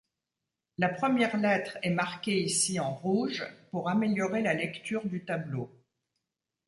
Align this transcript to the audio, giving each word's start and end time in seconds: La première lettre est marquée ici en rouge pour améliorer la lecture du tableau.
La 0.79 0.89
première 0.89 1.37
lettre 1.37 1.77
est 1.83 1.91
marquée 1.91 2.41
ici 2.41 2.79
en 2.79 2.91
rouge 2.91 3.45
pour 3.69 3.87
améliorer 3.87 4.41
la 4.41 4.55
lecture 4.55 5.05
du 5.05 5.23
tableau. 5.25 5.69